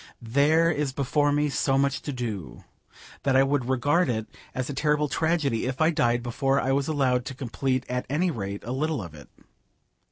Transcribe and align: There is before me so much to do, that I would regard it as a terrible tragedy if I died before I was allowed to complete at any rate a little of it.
There 0.33 0.71
is 0.71 0.93
before 0.93 1.31
me 1.31 1.47
so 1.49 1.77
much 1.77 2.01
to 2.01 2.11
do, 2.11 2.63
that 3.21 3.35
I 3.35 3.43
would 3.43 3.69
regard 3.69 4.09
it 4.09 4.25
as 4.55 4.67
a 4.67 4.73
terrible 4.73 5.07
tragedy 5.07 5.67
if 5.67 5.79
I 5.79 5.91
died 5.91 6.23
before 6.23 6.59
I 6.59 6.71
was 6.71 6.87
allowed 6.87 7.23
to 7.25 7.35
complete 7.35 7.85
at 7.87 8.07
any 8.09 8.31
rate 8.31 8.63
a 8.63 8.71
little 8.71 9.03
of 9.03 9.13
it. 9.13 9.29